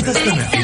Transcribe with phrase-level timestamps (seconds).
[0.00, 0.48] تستمع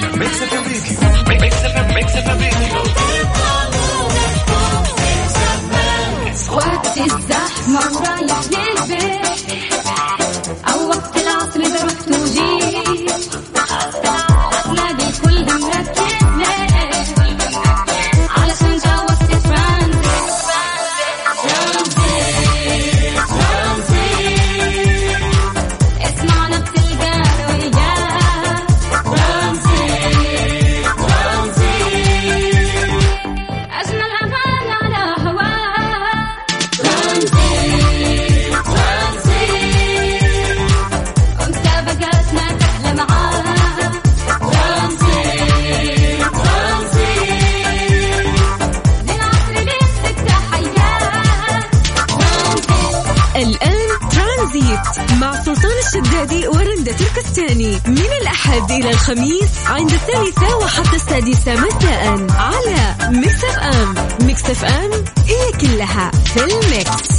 [58.59, 63.95] الأحد إلى الخميس عند الثالثة وحتى السادسة مساء على Mix FM
[64.27, 64.91] Mix FM
[65.27, 67.19] هي كلها في ال mix.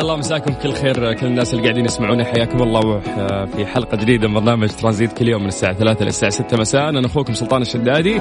[0.00, 3.00] الله مساكم كل خير كل الناس اللي قاعدين يسمعونا حياكم الله
[3.56, 6.88] في حلقة جديدة من برنامج ترانزيت كل يوم من الساعة 3 للساعة 6 مساء.
[6.88, 8.20] أنا أخوكم سلطان الشدادي.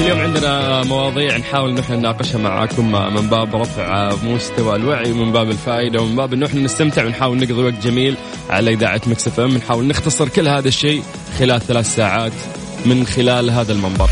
[0.00, 6.02] اليوم عندنا مواضيع نحاول نحن نناقشها معاكم من باب رفع مستوى الوعي ومن باب الفائدة
[6.02, 8.16] ومن باب إنه إحنا نستمتع ونحاول نقضي وقت جميل
[8.50, 9.56] على إذاعة Mix FM.
[9.56, 11.02] نحاول نختصر كل هذا الشيء
[11.38, 12.32] خلال ثلاث ساعات
[12.86, 14.10] من خلال هذا المنبر.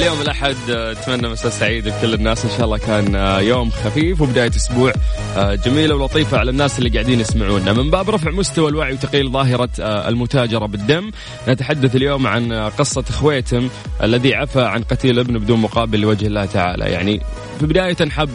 [0.00, 4.20] واليوم الأحد آه، أتمنى مساء سعيد لكل الناس إن شاء الله كان آه، يوم خفيف
[4.20, 4.92] وبداية أسبوع
[5.36, 7.72] آه، جميلة ولطيفة على الناس اللي قاعدين يسمعونا.
[7.72, 11.10] من باب رفع مستوى الوعي وتقليل ظاهرة آه، المتاجرة بالدم
[11.48, 13.68] نتحدث اليوم عن قصة خويتم
[14.02, 16.84] الذي عفى عن قتيل ابنه بدون مقابل لوجه الله تعالى.
[16.84, 17.20] يعني
[17.60, 18.30] في بداية حب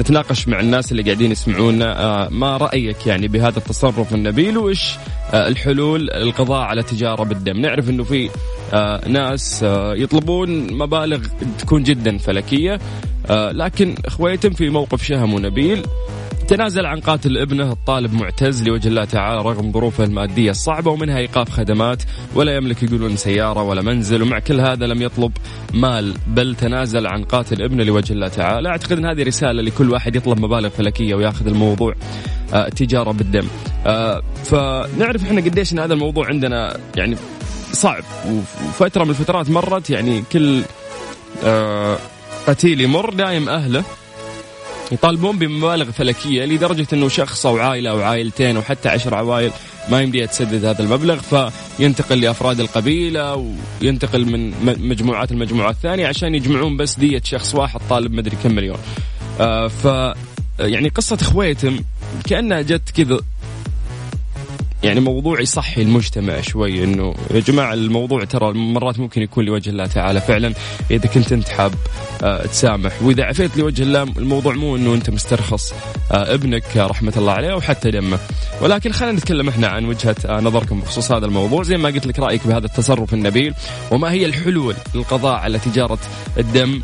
[0.00, 2.02] نتناقش مع الناس اللي قاعدين يسمعونا.
[2.02, 4.94] آه، ما رأيك يعني بهذا التصرف النبيل؟ وإيش
[5.32, 8.30] آه، الحلول للقضاء على التجارة بالدم؟ نعرف أنه في
[8.72, 9.64] آه، ناس
[9.96, 11.26] يطلبون مبالغ
[11.58, 12.78] تكون جدا فلكية.
[13.30, 15.82] آه، لكن خويتم في موقف شهم ونبيل
[16.50, 21.50] تنازل عن قاتل ابنه الطالب معتز لوجه الله تعالى رغم ظروفه المادية الصعبة ومنها إيقاف
[21.50, 22.02] خدمات
[22.34, 25.32] ولا يملك يقولون سيارة ولا منزل ومع كل هذا لم يطلب
[25.74, 28.68] مال بل تنازل عن قاتل ابنه لوجه الله تعالى.
[28.68, 31.94] أعتقد أن هذه رسالة لكل واحد يطلب مبالغ فلكية وياخذ الموضوع
[32.54, 33.46] آه، تجارة بالدم.
[33.86, 37.16] آه، فنعرف إحنا قديش إن هذا الموضوع عندنا يعني
[37.72, 38.04] صعب.
[38.68, 40.62] وفترة من الفترات مرت يعني كل
[41.44, 41.98] آه،
[42.46, 43.84] قتيل يمر دايم أهله
[44.92, 49.50] يطالبون بمبالغ فلكية لدرجة أنه شخص أو عائلة أو عائلتين أو حتى عشر عوائل
[49.90, 53.52] ما يمديها تسدد هذا المبلغ فينتقل لأفراد القبيلة
[53.82, 54.52] وينتقل من
[54.88, 58.78] مجموعات المجموعات الثانية عشان يجمعون بس دية شخص واحد طالب مدري كم مليون.
[59.40, 59.84] آه ف
[60.60, 61.80] يعني قصة خويتم
[62.24, 63.20] كأنها جت كذا
[64.82, 69.86] يعني موضوع يصحي المجتمع شوي إنه يا جماعة الموضوع ترى مرات ممكن يكون لوجه الله
[69.86, 70.20] تعالى.
[70.20, 70.52] فعلا
[70.90, 71.74] إذا كنت أنت حاب
[72.22, 73.02] آه، تسامح.
[73.02, 75.72] وإذا عفيت لوجه الله الموضوع مو إنه أنت مسترخص
[76.12, 78.18] آه، ابنك آه، رحمة الله عليه أو حتى دمه.
[78.60, 81.62] ولكن خلينا نتكلم إحنا عن وجهة نظركم بخصوص هذا الموضوع.
[81.62, 83.54] زي ما قلت لك رأيك بهذا التصرف النبيل
[83.90, 85.98] وما هي الحلول للقضاء على تجارة
[86.38, 86.80] الدم؟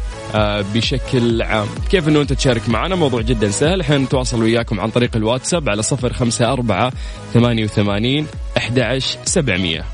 [0.74, 1.66] بشكل عام.
[1.90, 3.80] كيف إنه أنت تشارك معنا؟ موضوع جدا سهل.
[3.80, 6.92] إحنا نتواصل وياكم عن طريق الواتساب على صفر خمسة أربعة
[7.34, 8.26] ثمانية وثمانين
[8.56, 9.84] أحد سبعمية.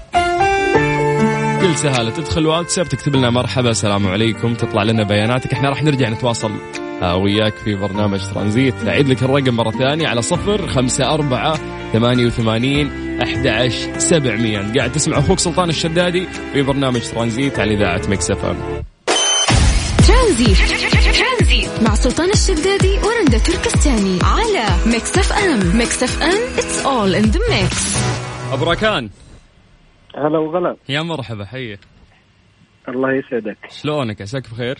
[1.59, 5.53] بكل سهالة تدخل واتساب تكتب لنا مرحبا السلام عليكم تطلع لنا بياناتك.
[5.53, 6.53] إحنا راح نرجع نتواصل
[7.03, 8.75] آه، وياك في برنامج ترانزيت.
[8.89, 11.59] أعيد لك الرقم مرة ثانية على صفر خمسة أربعة
[11.93, 12.91] ثمانية وثمانين
[13.23, 13.69] أحد
[13.99, 14.73] سبعمية.
[14.77, 18.57] قاعد تسمع أخوك سلطان الشدادي في برنامج ترانزيت على إذاعة Mix FM
[20.33, 20.57] ترانزيت.
[21.19, 21.83] ترانزيت.
[21.83, 27.97] مع سلطان الشدادي ورندا تركستاني على Mix FM Mix FM it's all in the mix
[28.53, 29.11] أبو راكان.
[30.17, 31.79] هلا وغلا يا مرحبا حيه
[32.89, 33.59] الله يسعدك.
[33.71, 34.79] شلونك؟ عساك بخير؟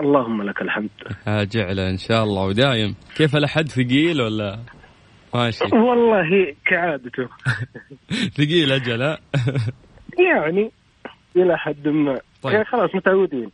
[0.00, 0.90] اللهم لك الحمد.
[1.28, 2.94] جعل إن شاء الله ودايم.
[3.16, 4.58] كيف الأحد؟ ثقيل ولا
[5.34, 7.28] ماشي؟ والله كعادته.
[8.38, 9.18] ثقيل أجل ها؟
[10.30, 10.70] يعني
[11.36, 12.20] إلى حد ما.
[12.42, 12.52] طيب.
[12.52, 13.50] يعني خلاص متعودين.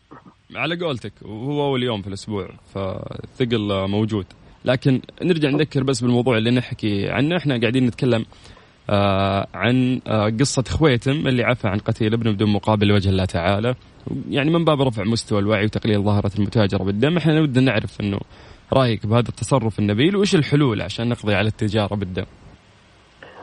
[0.56, 4.26] على قولتك وهو أول يوم في الأسبوع فثقل موجود.
[4.64, 7.36] لكن نرجع نذكر بس بالموضوع اللي نحكي عنه.
[7.36, 8.24] إحنا قاعدين نتكلم
[8.90, 13.74] آه عن آه قصة خويتم اللي عفى عن قتيل ابنه بدون مقابل لوجه الله تعالى.
[14.30, 18.20] يعني من باب رفع مستوى الوعي وتقليل ظاهرة المتاجرة بالدم إحنا نود نعرف إنه
[18.72, 22.24] رأيك بهذا التصرف النبيل وإيش الحلول عشان نقضي على التجارة بالدم؟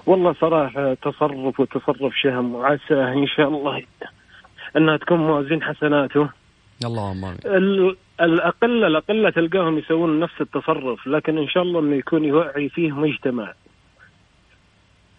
[0.06, 3.84] والله صراحة تصرف وتصرف شهم وعسى إن شاء الله
[4.78, 6.30] أنها تكون موازين حسناته.
[6.86, 12.26] اللهم آمين ال- الأقل الأقل تلقاهم يسوون نفس التصرف لكن إن شاء الله إنه يكون
[12.26, 13.54] يوعي فيه مجتمع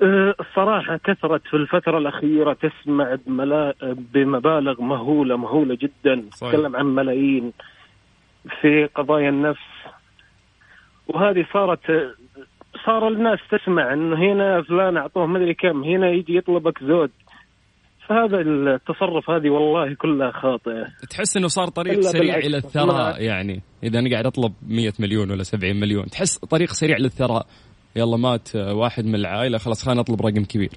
[0.03, 3.17] أه، الصراحة كثرت في الفترة الأخيرة تسمع.
[4.15, 6.23] بمبالغ مهولة مهولة جدا.
[6.33, 7.53] تتكلم عن ملايين
[8.61, 9.61] في قضايا النفس
[11.09, 12.15] وهذه صارت
[12.87, 17.11] صار الناس تسمع إنه هنا فلان أعطوه مدري كم هنا يجي يطلبك زود
[18.09, 20.87] فهذا التصرف هذه والله كلها خاطئة.
[21.11, 22.37] تحس إنه صار طريق سريع.
[22.37, 23.23] إلى الثراء.
[23.23, 23.63] يعني.
[23.83, 27.47] إذا أنا قاعد أطلب 100 مليون ولا 70 مليون تحس طريق سريع للثراء.
[27.97, 30.71] يلا مات واحد من العائلة خلاص خلينا نطلب رقم كبير.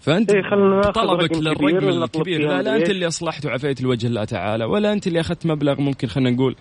[0.00, 0.42] فأنت إيه،
[0.90, 2.40] طلبك رقم للرقم الكبير.
[2.40, 2.90] لا, لا أنت إيش.
[2.90, 6.56] اللي أصلحت وعفيت لوجه الله تعالى ولا أنت اللي أخذت مبلغ ممكن خلينا نقول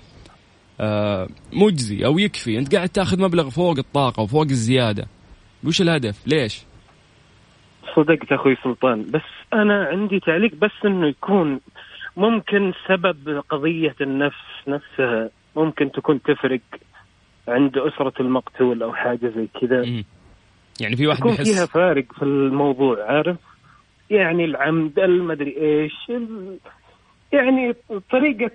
[0.80, 2.57] آه مجزي أو يكفي.
[2.57, 5.07] أنت قاعد تاخذ مبلغ فوق الطاقة وفوق الزيادة.
[5.63, 6.62] وش الهدف؟ ليش؟
[7.95, 9.21] صدقت أخوي سلطان بس
[9.53, 11.59] أنا عندي تعليق بس إنه يكون
[12.18, 16.59] ممكن سبب قضية النفس نفسها ممكن تكون تفرق
[17.47, 19.81] عند أسرة المقتول أو حاجة زي كذا.
[20.81, 23.38] يعني في واحد يكون فيها بيحس فارق في الموضوع عارف
[24.09, 26.57] يعني العمد المدري إيش ال-
[27.33, 27.75] يعني
[28.12, 28.51] طريقة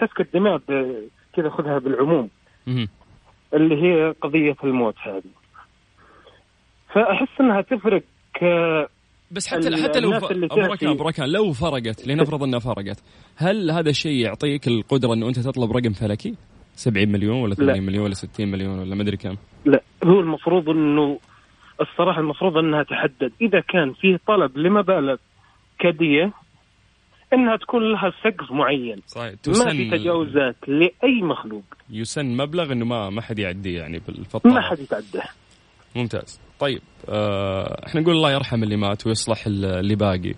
[0.00, 0.60] سفك الدماء
[1.36, 2.28] كذا خذها بالعموم
[2.66, 2.88] مم.
[3.54, 5.22] اللي هي قضية الموت هذه
[6.92, 8.02] فأحس إنها تفرق
[8.34, 8.88] ك-
[9.30, 10.24] بس حتى حتى لو ف...
[10.24, 13.02] أبو ركان أبو ركان لو فرقت لنفرض إنها فرقت
[13.36, 16.34] هل هذا الشيء يعطيك القدرة إنه أنت تطلب رقم فلكي؟
[16.76, 19.80] 70 مليون ولا 80 مليون ولا 60 مليون ولا ما أدري كم؟ لا.
[20.04, 21.18] هو المفروض إنه
[21.80, 23.32] الصراحة المفروض إنها تحدد.
[23.40, 25.16] إذا كان فيه طلب لمبالغ
[25.78, 26.32] كدية
[27.32, 29.02] إنها تكون لها سقف معين.
[29.06, 29.34] صحيح.
[29.46, 31.64] ما في تجاوزات لأي مخلوق.
[31.90, 35.28] يسن مبلغ إنه ما ما حد يعديه يعني ما بالفطره حد يتعداه.
[35.96, 36.40] ممتاز.
[36.58, 40.34] طيب آه إحنا نقول الله يرحم اللي مات ويصلح ال- اللي باقي.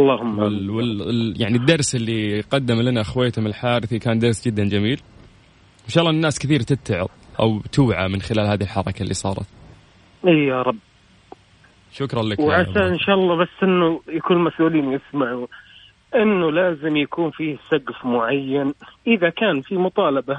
[0.00, 5.00] اللهم وال وال ال- يعني الدرس اللي قدم لنا خويتم الحارثي كان درس جدا جميل.
[5.84, 7.08] إن شاء الله الناس كثير تتعظ
[7.40, 9.46] أو توعى من خلال هذه الحركة اللي صارت.
[10.26, 10.76] إي يا رب.
[11.92, 15.46] شكرا لك وعسى إن شاء الله بس إنه يكون المسؤولين يسمعوا.
[16.14, 18.74] إنه لازم يكون فيه سقف معين.
[19.06, 20.38] إذا كان في مطالبة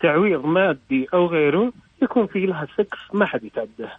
[0.00, 3.92] لتعويض مادي أو غيره يكون في لها سقف ما حد يتعداه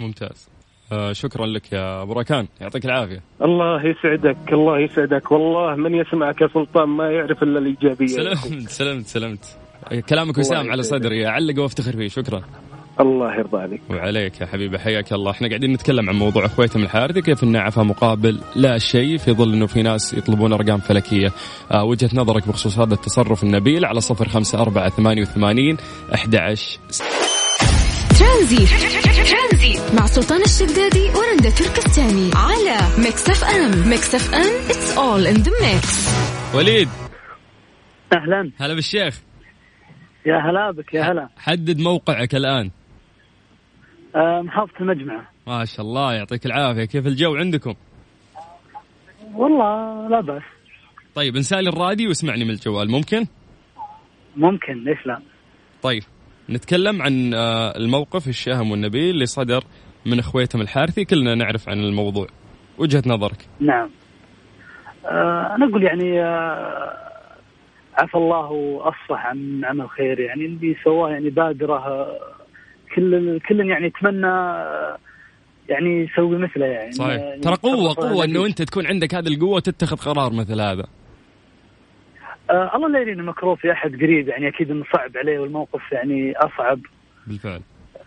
[0.00, 0.48] ممتاز.
[0.92, 2.46] آه شكرا لك يا أبو ركان.
[2.60, 3.20] يعطيك العافية.
[3.42, 5.32] الله يسعدك الله يسعدك.
[5.32, 8.06] والله من يسمعك يا سلطان ما يعرف إلا الإيجابية.
[8.06, 9.58] سلمت سلمت سلمت.
[10.08, 10.82] كلامك وسام على.
[10.82, 12.08] صدري أعلق وأفتخر فيه.
[12.08, 12.42] شكرا.
[13.00, 13.80] الله يرضى عليك.
[13.90, 15.30] وعليك يا حبيبي حياك الله.
[15.30, 19.66] إحنا قاعدين نتكلم عن موضوع خويتم الحارثي كيف النعفة مقابل لا شيء في ظل إنه
[19.66, 21.32] في ناس يطلبون أرقام فلكية.
[21.72, 25.76] آه وجهة نظرك بخصوص هذا التصرف النبيل على صفر خمسة أربعة ثمانية وثمانين
[26.14, 26.78] أحد عشر
[28.18, 28.68] ترانزيت.
[29.94, 36.08] مع سلطان الشدادي ورندا تركستاني على Mix FM Mix FM it's all in the mix
[36.54, 36.88] وليد.
[38.12, 38.50] أهلا.
[38.60, 39.20] هلا بالشيخ.
[40.26, 41.28] يا هلا بك يا هلا.
[41.36, 42.66] حدد موقعك الآن.
[42.66, 42.83] آه،
[44.16, 46.84] محافظة المجمعة ما شاء الله يعطيك العافية.
[46.84, 47.74] كيف الجو عندكم؟
[49.34, 50.42] والله لا بأس.
[51.14, 52.90] طيب انسى لي الراديو واسمعني من الجوال.
[52.90, 53.26] ممكن؟
[54.36, 55.20] ممكن ليش لا؟
[55.82, 56.02] طيب
[56.50, 59.64] نتكلم عن آه، الموقف الشهم والنبيل اللي صدر
[60.06, 61.04] من اخويتم الحارثي.
[61.04, 62.26] كلنا نعرف عن الموضوع.
[62.78, 63.48] وجهة نظرك.
[63.60, 63.90] نعم.
[65.06, 66.96] آه، أنا أقول يعني آه،
[67.94, 70.20] عفى الله وأصفح عن عمل خير.
[70.20, 72.34] يعني اللي سواه يعني بادرة آه،
[72.94, 74.26] كل كل يعني يتمنى
[75.68, 76.92] يعني يسوي مثله يعني.
[76.92, 77.22] صحيح.
[77.22, 78.22] يعني ترى قوة نبيل.
[78.22, 80.86] إنه أنت تكون عندك هذه القوة تتخذ قرار مثل هذا.
[82.50, 86.32] آه الله لا يرينا مكروه في أحد قريب يعني أكيد إنه صعب عليه والموقف يعني
[86.36, 86.80] أصعب.
[87.26, 87.60] بالفعل.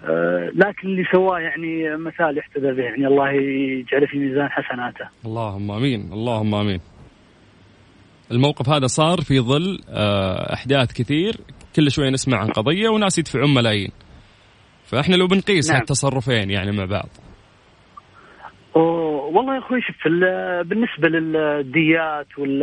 [0.04, 5.06] آه، لكن اللي سواه يعني مثال يحتذى به يعني الله يجعله في ميزان حسناته.
[5.26, 6.80] اللهم آمين اللهم آمين.
[8.32, 11.36] الموقف هذا صار في ظل آه، أحداث كثير
[11.76, 13.92] كل شوية نسمع عن قضية وناس يدفعون ملايين.
[14.92, 15.80] فاحنا لو بنقيس نعم.
[15.80, 17.10] هالتصرفين يعني مع بعض.
[18.76, 22.62] أوه، والله يا أخوي شوف ال- بالنسبة للديات وال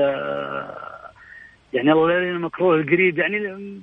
[1.73, 3.39] يعني الله لا يرينا مكروه القريب يعني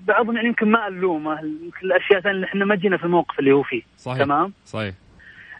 [0.07, 3.51] بعضهم يعني يمكن ما ألومه يمكن الأشياء ثانية اللي إحنا ما جينا في الموقف اللي
[3.51, 3.81] هو فيه.
[3.98, 4.17] صحيح.
[4.24, 4.95] تمام؟ صحيح.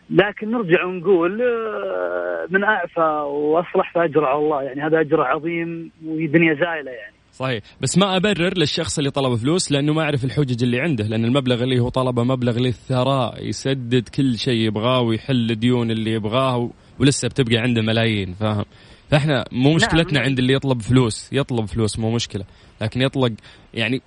[0.10, 6.54] لكن نرجع ونقول آه، من أعفى وأصلح فأجر على الله يعني هذا أجر عظيم ودنيا
[6.54, 7.16] زايلة يعني.
[7.34, 7.64] صحيح.
[7.82, 11.64] بس ما أبرر للشخص اللي طلب فلوس لأنه ما أعرف الحجج اللي عنده لأن المبلغ
[11.64, 16.70] اللي هو طلبه مبلغ للثراء يسدد كل شيء يبغاه ويحل ديون اللي يبغاه
[17.00, 18.66] ولسه بتبقى عنده ملايين فاهم؟
[19.10, 20.24] فإحنا مو مشكلتنا نعم.
[20.30, 22.46] عند اللي يطلب فلوس يطلب فلوس مو مشكلة
[22.82, 23.32] لكن يطلق
[23.74, 24.02] يعني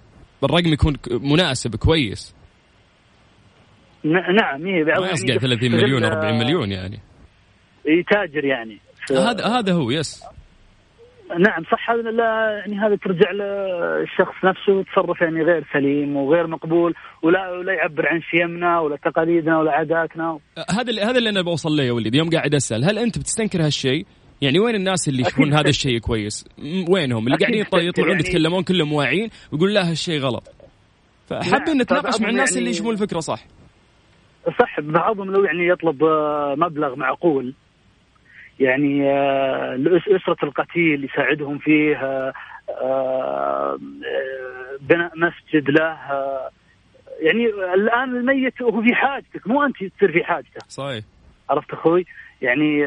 [0.45, 2.35] الرقم يكون مناسب كويس.
[4.05, 7.01] نعم هي بعض ما يعني يصقع 30 يستغل، مليون آه، 40 مليون يعني.
[7.87, 8.79] يتاجر يعني.
[9.09, 10.23] ف- هذا هذا هو يس.
[11.31, 16.95] نعم صح هذا لا يعني هذا ترجع للشخص نفسه تصرف يعني غير سليم وغير مقبول
[17.23, 20.39] ولا ولا يعبر عن شيمنا ولا تقاليدنا ولا عاداتنا
[20.71, 23.65] هذا اللي هذا اللي أنا بوصل له يا وليد يوم قاعد أسأل هل أنت بتستنكر
[23.65, 24.07] هالشيء؟
[24.43, 25.53] يعني وين الناس اللي يشوفون.
[25.55, 26.45] هذا الشيء كويس؟
[26.91, 30.43] وينهم؟ اللي قاعدين يط- يطلعون يعني- يتكلمون كلهم واعيين ويقول لا هالشيء غلط.
[31.29, 33.45] فحابين نعم، نتناقش مع الناس اللي يعني- يشوفون الفكرة صح.
[34.61, 36.05] صح بعضهم لو يعني يطلب
[36.59, 37.55] مبلغ معقول
[38.61, 42.33] يعني آه، أسرة القتيل يساعدهم فيه آه،
[42.83, 43.79] آه،
[44.81, 45.99] بناء مسجد له
[47.21, 51.05] يعني الآن الميت وهو في حاجتك مو أنت تصير في حاجته صحيح.
[51.51, 52.07] عرفت أخوي
[52.43, 52.87] يعني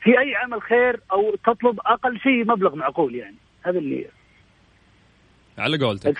[0.00, 4.06] في أي عمل خير أو تطلب أقل شيء مبلغ معقول يعني هذا اللي
[5.58, 6.18] على قولتك.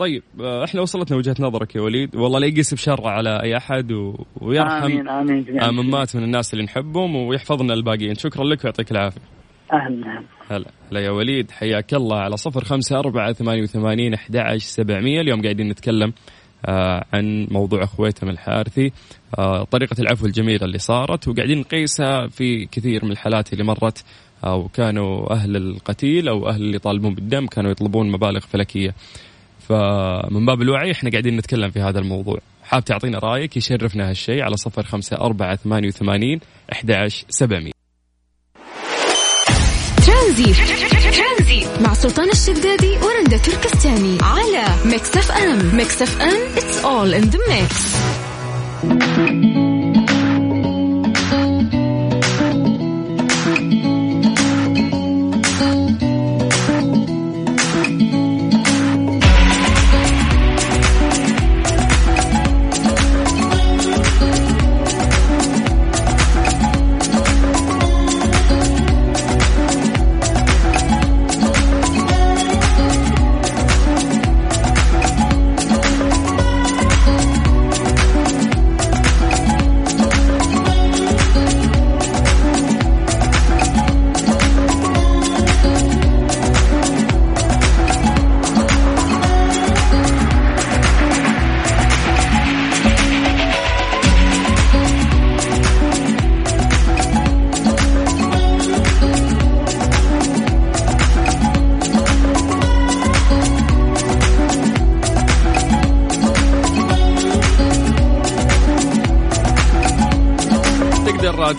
[0.00, 2.16] طيب آه، إحنا وصلتنا وجهة نظرك يا وليد.
[2.16, 4.24] والله لا يقيس بشر على أي أحد و...
[4.40, 8.14] ويرحم آمين آمين جميعا آه، من مات من الناس اللي نحبهم ويحفظنا الباقيين.
[8.14, 9.20] شكرا لك ويعطيك العافية.
[9.72, 11.50] أهلا هلا هلا يا وليد.
[11.50, 15.20] حياك الله على صفر خمسة أربعة ثمانية وثمانين أحد عشر سبعمية.
[15.20, 16.12] اليوم قاعدين نتكلم
[16.66, 18.92] آه عن موضوع أخويتم الحارثي
[19.38, 21.28] آه طريقة العفو الجميلة اللي صارت.
[21.28, 24.04] وقاعدين نقيسها في كثير من الحالات اللي مرت
[24.44, 28.94] أو كانوا أهل القتيل أو أهل اللي يطالبون بالدم كانوا يطلبون مبالغ فلكية.
[29.70, 32.38] فمن باب الوعي إحنا قاعدين نتكلم في هذا الموضوع.
[32.64, 36.40] حاب تعطينا رأيك؟ يشرفنا هالشيء على صفر خمسة أربعة ثمانية وثمانين
[36.72, 37.72] أحد عشر سبعمية
[41.80, 45.76] مع سلطان الشدادي ورندا تركستاني على Mix FM.
[45.76, 47.96] Mix FM it's all in the mix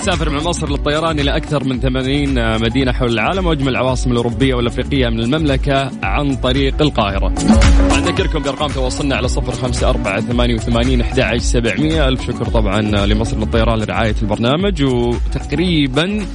[0.01, 5.09] تسافر مع مصر للطيران إلى أكثر من 80 مدينة حول العالم وأجمل العواصم الأوروبية والأفريقية
[5.09, 7.33] من المملكة عن طريق القاهرة.
[7.97, 12.07] أذكركم بأرقام تواصلنا على صفر خمسة أربعة ثمانية وثمانين أحد عشر سبعمية.
[12.07, 14.83] ألف شكر طبعا لمصر للطيران لرعاية البرنامج.
[14.83, 16.25] وتقريبا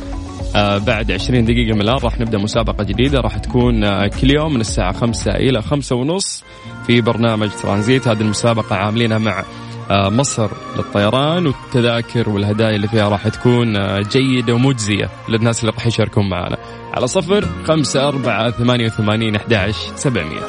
[0.56, 3.20] آه، بعد 20 دقيقة من الآن راح نبدأ مسابقة جديدة.
[3.20, 6.44] راح تكون آه، كل يوم من الساعة 5 إلى 5 ونص
[6.86, 8.08] في برنامج ترانزيت.
[8.08, 9.44] هذه المسابقة عاملينها مع
[9.90, 16.28] مصر للطيران والتذاكر والهدايا اللي فيها راح تكون آه، جيدة ومجزية للناس اللي راح يشاركون
[16.28, 16.56] معنا.
[16.94, 20.40] على صفر خمسة أربعة ثمانية وثمانين أحد عشر سبعمية.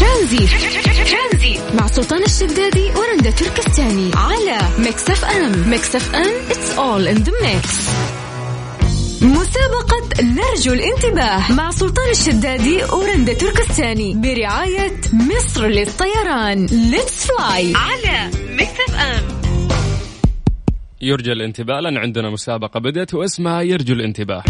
[0.00, 0.50] ترانزيت.
[1.74, 5.70] مع سلطان الشدادي ورندا تركستاني على Mix FM.
[5.70, 7.88] Mix FM it's all in the mix
[9.24, 16.66] مسابقة نرجو الانتباه مع سلطان الشدادي ورندا تركستاني برعاية مصر للطيران.
[16.66, 19.22] let's fly على Mix FM
[21.00, 21.80] يرجى الانتباه.
[21.80, 24.42] لأن عندنا مسابقة بدأت واسمها يرجو الانتباه.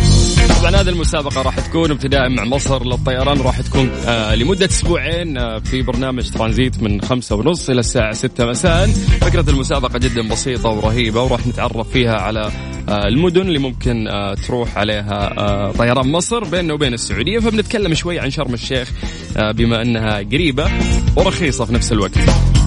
[0.61, 3.41] طبعا هذه المسابقة راح تكون ابتداء مع مصر للطيران.
[3.41, 8.47] راح تكون آه لمدة أسبوعين آه في برنامج ترانزيت من خمسة ونص إلى الساعة ستة
[8.47, 8.87] مساء.
[9.21, 14.79] فكرة المسابقة جدا بسيطة ورهيبة وراح نتعرف فيها على آه المدن اللي ممكن آه تروح
[14.79, 17.39] عليها آه طيران مصر بيننا وبين السعودية.
[17.39, 18.91] فبنتكلم شوي عن شرم الشيخ
[19.37, 20.71] آه بما أنها قريبة
[21.17, 22.19] ورخيصة في نفس الوقت.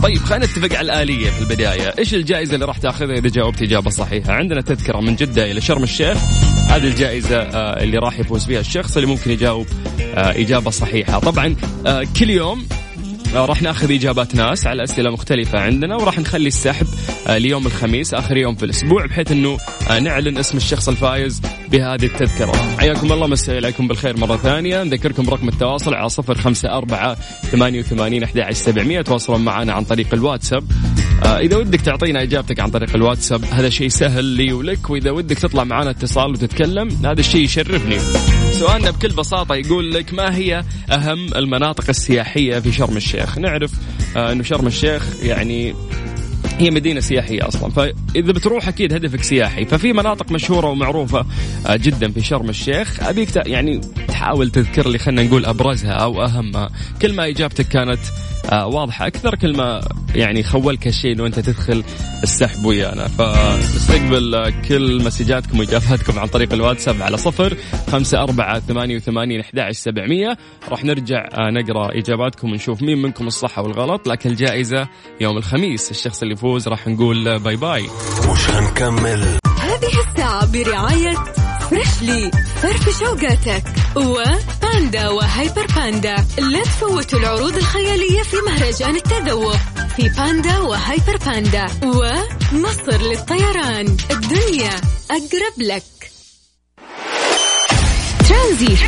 [0.03, 1.93] طيب خلينا نتفق على الآلية في البداية.
[1.99, 5.83] إيش الجائزة اللي راح تأخذها إذا جاوبت إجابة صحيحة؟ عندنا تذكرة من جدة إلى شرم
[5.83, 6.17] الشيخ.
[6.69, 9.67] هذه الجائزة آه، اللي راح يفوز فيها الشخص اللي ممكن يجاوب
[10.01, 11.19] آه، إجابة صحيحة.
[11.19, 11.55] طبعا
[11.87, 12.86] آه، كل يوم آه،
[13.33, 16.87] راح ناخذ إجابات ناس على أسئلة مختلفة عندنا وراح نخلي السحب
[17.27, 19.57] آه، ليوم الخميس آخر يوم في الأسبوع بحيث إنه
[19.89, 21.41] آه، نعلن اسم الشخص الفايز
[21.71, 22.51] بهذه التذكرة.
[22.79, 27.17] حياكم الله مساء عليكم بالخير مرة ثانية نذكركم برقم التواصل على صفر خمسة أربعة
[27.51, 30.63] ثمانية وثمانين أحد عشر سبعمية تواصلون معنا عن طريق الواتساب.
[31.23, 35.39] آه، إذا ودك تعطينا إجابتك عن طريق الواتساب هذا شيء سهل لي ولك وإذا ودك
[35.39, 37.97] تطلع معنا اتصال وتتكلم هذا الشيء يشرفني.
[38.59, 43.71] سؤالنا بكل بساطة يقول لك ما هي أهم المناطق السياحية في شرم الشيخ؟ نعرف
[44.17, 45.75] آه أنه شرم الشيخ يعني
[46.59, 47.69] هي مدينة سياحية أصلا.
[47.71, 49.65] فإذا بتروح أكيد هدفك سياحي.
[49.65, 51.25] ففي مناطق مشهورة ومعروفة
[51.67, 53.03] آه، جدا في شرم الشيخ.
[53.03, 56.69] أبيك ت- يعني تحاول تذكر لي خلينا نقول أبرزها أو أهمها.
[57.01, 57.99] كل ما إجابتك كانت
[58.49, 59.07] آه، واضحة.
[59.07, 59.81] أكثر كل ما
[60.15, 61.83] يعني خولك الشيء إنه أنت تدخل
[62.23, 63.07] السحب ويانا.
[63.07, 67.57] فنستقبل كل مسجاتكم وإجاباتكم عن طريق الواتساب على صفر
[67.91, 70.37] خمسة أربعة ثمانية وثمانين أحد سبعمية.
[70.69, 74.07] راح نرجع آه، نقرأ إجاباتكم ونشوف مين منكم الصح والغلط.
[74.07, 74.87] لكن الجائزة
[75.21, 77.83] يوم الخميس الشخص اللي يفوز راح نقول باي باي.
[78.31, 81.13] مش هنكمل هذه الساعة برعاية
[81.69, 83.63] فريشلي فرش وذوقاتك.
[84.77, 86.15] وباندا وهيبر باندا.
[86.37, 89.55] لا تفوتوا العروض الخيالية في مهرجان التذوق.
[89.95, 91.65] في باندا وهيبر باندا.
[91.83, 93.97] ومصر للطيران.
[94.11, 94.71] الدنيا
[95.11, 95.83] أقرب لك.
[98.29, 98.79] ترانزيت.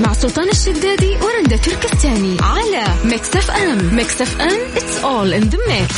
[0.00, 2.36] مع سلطان الشدادي ورندا تركستاني.
[2.40, 3.94] على ميكس أف أم.
[3.96, 4.58] ميكس أف أم.
[4.74, 5.94] It's all in the mix.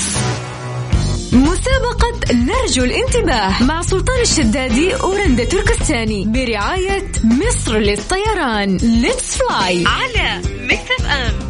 [1.37, 8.77] مسابقة نرجو الانتباه مع سلطان الشدادي ورندا تركستاني برعاية مصر للطيران.
[8.77, 10.41] let's fly على
[10.71, 11.46] اف ام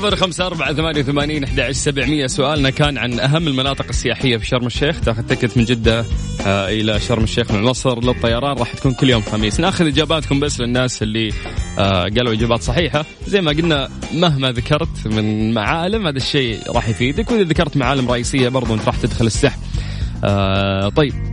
[0.00, 2.70] صفر خمسة أربعة ثمانية وثمانين أحد سبعمية سؤالنا.
[2.70, 5.00] كان عن أهم المناطق السياحية في شرم الشيخ.
[5.00, 6.04] تاخذ تكت من جدة
[6.46, 8.56] آه، إلى شرم الشيخ من مصر للطيران.
[8.56, 9.60] راح تكون كل يوم خميس.
[9.60, 11.32] ناخذ إجاباتكم بس للناس اللي
[11.78, 13.04] آه، قالوا إجابات صحيحة.
[13.26, 17.30] زي ما قلنا مهما ذكرت من معالم هذا الشيء راح يفيدك.
[17.30, 19.60] وإذا ذكرت معالم رئيسية برضو أنت راح تدخل السحب.
[20.24, 21.29] آه، طيب.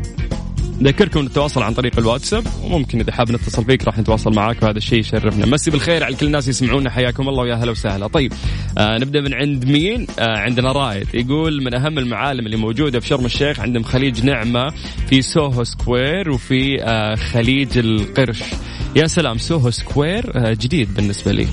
[0.81, 4.99] نذكركم التواصل عن طريق الواتساب وممكن إذا حاب نتصل فيك راح نتواصل معاك وهذا الشيء
[4.99, 5.45] يشرفنا.
[5.45, 8.07] مسي بالخير على كل الناس يسمعونا حياكم الله ويا هلا وسهلا.
[8.07, 8.33] طيب
[8.77, 13.07] آه نبدأ من عند مين؟ آه عندنا رايد يقول من أهم المعالم اللي موجودة في
[13.07, 14.73] شرم الشيخ عندهم خليج نعمة
[15.09, 18.43] في سوهو سكوير وفي آه خليج القرش.
[18.95, 21.47] يا سلام سوهو سكوير آه جديد بالنسبة لي.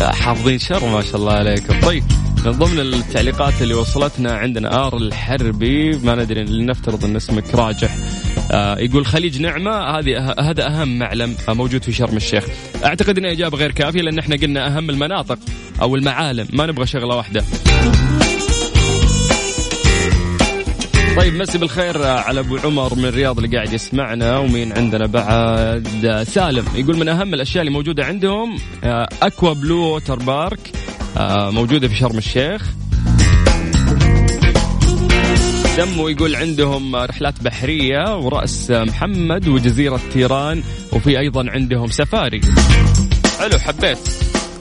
[0.00, 1.80] آه، حافظين شرم ما شاء الله عليكم.
[1.80, 2.04] طيب
[2.46, 7.96] من ضمن التعليقات اللي وصلتنا عندنا آر الحربي ما ندري لنفترض إن اسمك راجح.
[8.78, 12.44] يقول خليج نعمة هذه أه- هذا أهم معلم آه، موجود في شرم الشيخ.
[12.84, 15.38] أعتقد أن إجابة غير كافية لأن إحنا قلنا أهم المناطق
[15.82, 17.44] أو المعالم ما نبغى شغلة واحدة.
[21.16, 26.04] طيب مسي بالخير آه، على أبو عمر من الرياض اللي قاعد يسمعنا ومين عندنا بعد؟
[26.04, 26.64] آه، سالم.
[26.74, 30.60] يقول من أهم الأشياء اللي موجودة عندهم آه، أكوا بلو water park
[31.16, 32.62] آه، موجودة في شرم الشيخ.
[35.76, 40.62] دمو يقول عندهم رحلات بحرية ورأس محمد وجزيرة تيران
[40.92, 42.40] وفي أيضا عندهم سفاري.
[43.38, 43.98] حلو حبيت.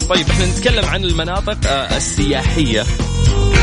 [0.10, 2.84] طيب إحنا نتكلم عن المناطق آه، السياحية.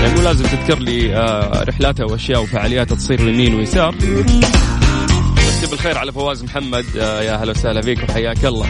[0.03, 3.95] يعني مو لازم تذكر لي آه، رحلات أو اشياء وفعاليات تصير يمين ويسار.
[5.37, 8.67] مسي بالخير على فواز محمد آه، يا هلا وسهلا فيك وحياك الله.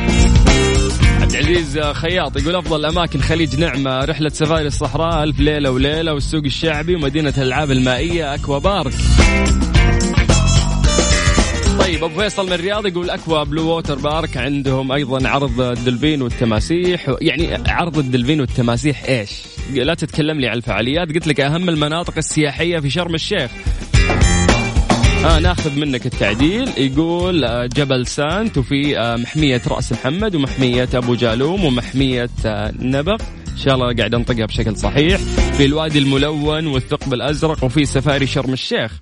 [1.35, 6.45] عبد العزيز خياط يقول أفضل الأماكن خليج نعمة رحلة سفاري الصحراء ألف ليلة وليلة والسوق
[6.45, 8.93] الشعبي ومدينة الألعاب المائية أكوا بارك
[11.79, 17.15] طيب أبو فيصل من الرياض يقول أكوا بلو water park عندهم أيضا عرض الدلفين والتماسيح
[17.21, 19.31] يعني عرض الدلفين والتماسيح إيش؟
[19.73, 23.51] لا تتكلم لي عن الفعاليات قلت لك أهم المناطق السياحية في شرم الشيخ
[25.25, 26.69] آه ناخذ منك التعديل.
[26.77, 33.23] يقول آه، جبل سانت وفي آه، محمية رأس محمد ومحمية أبو جالوم ومحمية آه، نبق
[33.53, 35.21] إن شاء الله قاعد أنطقها بشكل صحيح.
[35.57, 38.93] في الوادي الملون والثقب الأزرق وفي سفاري شرم الشيخ.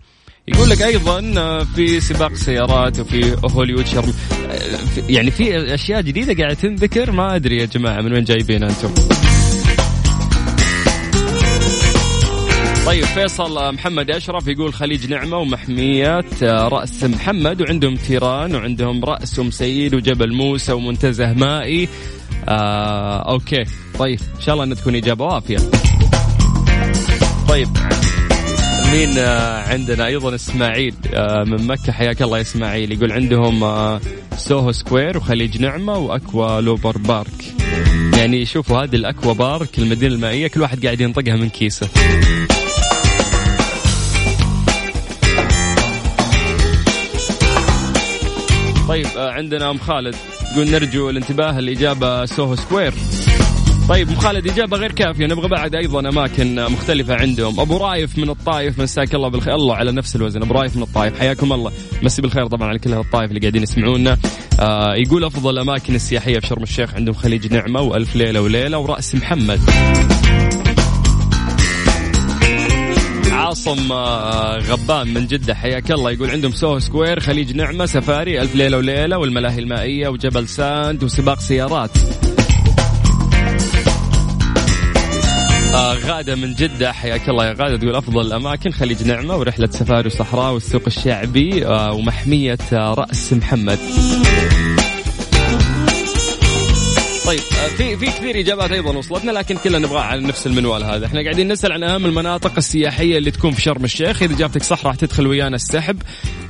[0.49, 4.13] يقول لك أيضا آه، في سباق سيارات وفي هوليوود شرم
[4.51, 4.59] آه،
[5.09, 7.11] يعني في أشياء جديدة قاعدة تنذكر.
[7.13, 8.91] ما أدري يا جماعة من وين جايبين أنتم؟
[12.91, 19.39] طيب فيصل محمد أشرف يقول خليج نعمة ومحميه آه، رأس محمد وعندهم تيران وعندهم رأس
[19.39, 21.89] ام سيد وجبل موسى ومنتزه مائي.
[22.49, 23.65] آه أوكي.
[23.99, 25.59] طيب إن شاء الله ان تكون إجابة وافية.
[27.49, 27.69] طيب
[28.93, 31.93] مين آه، عندنا؟ أيضا إسماعيل آه، من مكة.
[31.93, 32.93] حياك الله يا إسماعيل.
[32.93, 33.61] يقول عندهم
[34.37, 37.55] سوهو سكوير وخليج نعمة وأكوا بلو بارك.
[38.17, 41.89] يعني شوفوا هذه الأكوا بارك المدينة المائية كل واحد قاعد ينطقها من كيسه.
[48.91, 50.15] طيب آه، عندنا أم خالد
[50.53, 52.95] يقول نرجو الانتباه الاجابه سوهو سكوير.
[53.89, 55.27] طيب ابو خالد إجابة غير كافية.
[55.27, 57.61] نبغى بعد أيضا أماكن مختلفة عندهم.
[57.61, 59.55] أبو رايف من الطايف مساك الله بالخير.
[59.55, 60.43] الله على نفس الوزن.
[60.43, 61.73] أبو رايف من الطايف حياكم الله.
[62.03, 64.19] مسي بالخير طبعا على كل الطايف اللي قاعدين يسمعونا.
[64.61, 69.15] آه يقول أفضل الاماكن السياحية في شرم الشيخ عندهم خليج نعمة وألف ليلة وليلة ورأس
[69.15, 69.61] محمد.
[73.33, 78.55] عاصم آه، غبان من جدة حياك الله يقول عندهم سوهو سكوير خليج نعمة سفاري ألف
[78.55, 81.91] ليلة وليلة والملاهي المائية وجبل ساند وسباق سيارات.
[85.75, 90.07] آه غادة من جدة حياك الله يا غادة تقول أفضل الأماكن خليج نعمة ورحلة سفاري
[90.07, 93.79] وصحراء والسوق الشعبي آه ومحمية آه رأس محمد.
[97.31, 101.07] طيب آه، في في كثير إجابات أيضا وصلتنا لكن كلنا نبغى على نفس المنوال هذا،
[101.07, 104.87] إحنا قاعدين نسأل عن أهم المناطق السياحية اللي تكون في شرم الشيخ، إذا اجابتك صح
[104.87, 106.03] راح تدخل ويانا السحب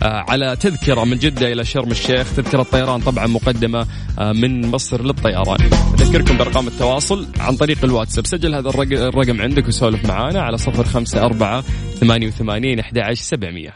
[0.02, 3.86] آه، على تذكرة من جدة إلى شرم الشيخ، تذكرة الطيران طبعا مقدمة
[4.18, 5.70] آه، من مصر للطيران.
[6.00, 11.62] اذكركم بأرقام التواصل عن طريق الواتساب، سجل هذا الرق- الرقم عندك وسولف معانا على 054
[12.00, 13.70] 88 11 700.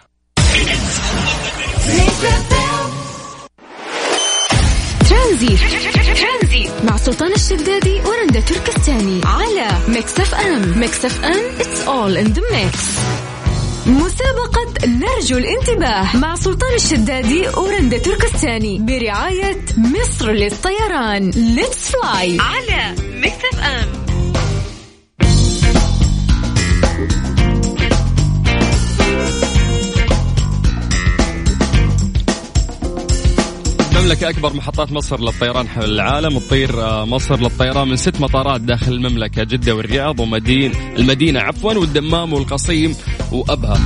[5.34, 6.70] ترانزيت.
[6.84, 9.20] مع سلطان الشدادي ورندا تركستاني.
[9.24, 12.78] على ميكس اف ام ميكس اف ام it's all in the mix
[13.86, 21.30] مسابقة نرجو الانتباه مع سلطان الشدادي ورندا تركستاني برعاية مصر للطيران.
[21.30, 23.88] let's fly على ميكس اف ام
[34.04, 38.92] المملكة أكبر محطات مصر للطيران حول العالم تطير آه، مصر للطيران من ست مطارات داخل
[38.92, 42.96] المملكة جدة والرياض ومدين المدينة عفوا والدمام والقصيم
[43.32, 43.80] وأبها.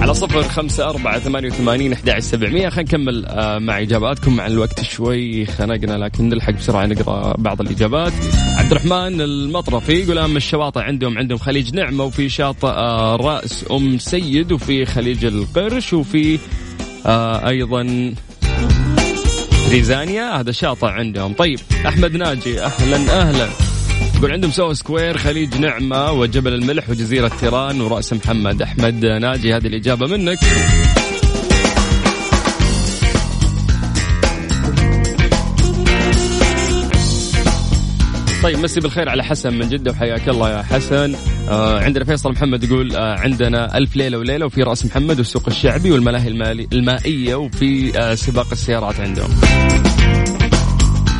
[0.00, 2.68] على صفر خمسة أربعة ثمانية وثمانين أحد سبعمية.
[2.68, 5.46] خلينا نكمل آه، مع إجاباتكم مع الوقت شوي.
[5.46, 8.12] خنقنا لكن نلحق بسرعة نقرأ بعض الإجابات.
[8.56, 13.98] عبد الرحمن المطرفي يقول أهم الشواطئ عندهم عندهم خليج نعمة وفي شاطئ آه، رأس أم
[13.98, 16.38] سيد وفي خليج القرش وفي
[17.06, 18.14] آه، أيضا
[19.70, 21.32] ريزانيا هذا شاطئ عندهم.
[21.32, 23.48] طيب أحمد ناجي أهلا أهلا.
[24.16, 28.62] يقول عندهم سوهو سكوير خليج نعمة وجبل الملح وجزيرة تيران ورأس محمد.
[28.62, 30.38] أحمد ناجي هذه الإجابة منك.
[38.42, 41.14] طيب مسي بالخير على حسن من جدة وحياك الله يا حسن.
[41.50, 45.90] آه عندنا فيصل محمد يقول آه عندنا ألف ليلة وليلة وفي رأس محمد والسوق الشعبي
[45.90, 46.28] والملاهي
[46.72, 49.30] المائية وفي آه سباق السيارات عندهم.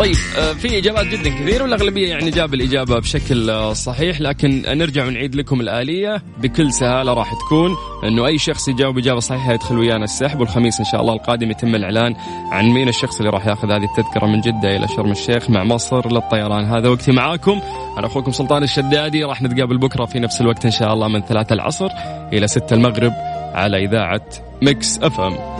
[0.00, 4.20] طيب آه، في إجابات جدا كثير والأغلبية يعني جاب الإجابة بشكل آه، صحيح.
[4.20, 6.22] لكن نرجع ونعيد لكم الآلية.
[6.38, 10.84] بكل سهالة راح تكون إنه أي شخص يجاوب إجابة صحيحة يدخل ويانا السحب والخميس إن
[10.84, 12.14] شاء الله القادم يتم الإعلان
[12.52, 16.12] عن مين الشخص اللي راح يأخذ هذه التذكرة من جدة إلى شرم الشيخ مع مصر
[16.12, 16.64] للطيران.
[16.64, 17.60] هذا وقتي معاكم.
[17.98, 19.24] أنا أخوكم سلطان الشدادي.
[19.24, 21.88] راح نتقابل بكرة في نفس الوقت إن شاء الله من ثلاثة العصر
[22.32, 23.12] إلى ستة المغرب
[23.54, 24.22] على إذاعة
[24.62, 25.59] ميكس أف إم.